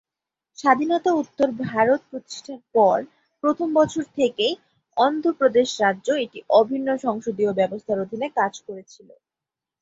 স্বাধীনতা-উত্তর 0.57 1.47
ভারত 1.65 2.01
প্রতিষ্ঠার 2.09 2.61
পর 2.75 2.97
প্রথম 3.43 3.67
বছর 3.75 4.03
থেকেই, 4.17 4.53
অন্ধ্রপ্রদেশ 4.97 5.69
রাজ্য 5.83 6.07
একটি 6.23 6.39
অভিন্ন 6.59 6.87
সংসদীয় 7.05 7.51
ব্যবস্থার 7.59 8.03
অধীনে 8.03 8.27
কাজ 8.39 8.53
করেছিল। 8.67 9.09